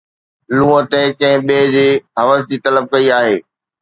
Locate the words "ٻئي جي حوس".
1.47-2.41